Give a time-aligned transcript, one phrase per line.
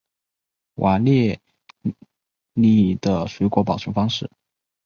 [0.77, 1.39] 瓦列
[2.55, 4.27] 涅的水果保存方式。